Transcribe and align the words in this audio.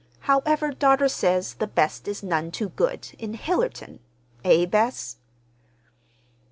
However, 0.21 0.71
daughter 0.71 1.07
says 1.07 1.53
the 1.53 1.67
best 1.67 2.07
is 2.07 2.23
none 2.23 2.49
too 2.49 2.69
good—in 2.69 3.35
Hillerton. 3.35 3.99
Eh, 4.43 4.65
Bess?" 4.65 5.17